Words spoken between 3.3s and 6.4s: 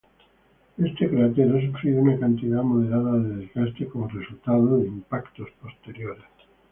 desgaste como resultado de impactos posteriores.